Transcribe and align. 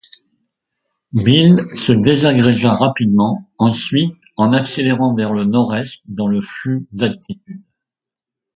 Bill 1.13 1.59
se 1.75 1.91
désagrégea 1.91 2.73
rapidement 2.73 3.51
ensuite 3.59 4.15
en 4.35 4.51
accélérant 4.51 5.13
vers 5.13 5.31
le 5.31 5.43
nord-est 5.43 6.01
dans 6.07 6.25
le 6.25 6.41
flux 6.41 6.87
d'altitude. 6.91 7.61